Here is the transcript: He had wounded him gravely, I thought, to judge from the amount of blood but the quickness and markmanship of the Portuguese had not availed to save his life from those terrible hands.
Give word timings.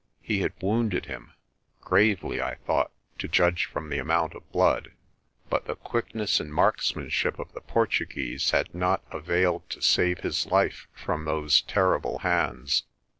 He 0.23 0.39
had 0.39 0.53
wounded 0.59 1.05
him 1.05 1.33
gravely, 1.81 2.41
I 2.41 2.55
thought, 2.55 2.89
to 3.19 3.27
judge 3.27 3.65
from 3.65 3.89
the 3.91 3.99
amount 3.99 4.33
of 4.33 4.51
blood 4.51 4.93
but 5.47 5.65
the 5.65 5.75
quickness 5.75 6.39
and 6.39 6.51
markmanship 6.51 7.37
of 7.37 7.53
the 7.53 7.61
Portuguese 7.61 8.49
had 8.49 8.73
not 8.73 9.03
availed 9.11 9.69
to 9.69 9.79
save 9.83 10.21
his 10.21 10.47
life 10.47 10.87
from 10.91 11.25
those 11.25 11.61
terrible 11.61 12.17
hands. 12.17 12.81